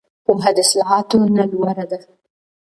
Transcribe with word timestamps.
پوهه 0.25 0.51
د 0.55 0.57
اصطلاحاتو 0.63 1.17
نه 1.37 1.43
لوړه 1.51 1.85
ده. 1.91 1.99